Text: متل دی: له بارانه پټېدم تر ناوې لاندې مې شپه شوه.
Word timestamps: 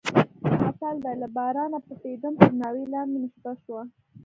متل 0.63 0.95
دی: 1.03 1.13
له 1.21 1.27
بارانه 1.35 1.79
پټېدم 1.87 2.33
تر 2.41 2.51
ناوې 2.61 2.85
لاندې 2.93 3.17
مې 3.21 3.29
شپه 3.33 3.53
شوه. 3.63 3.81